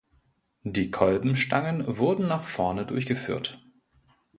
Die 0.63 0.89
Kolbenstangen 0.89 1.85
wurden 1.99 2.27
nach 2.27 2.41
vorne 2.41 2.87
durchgeführt. 2.87 3.63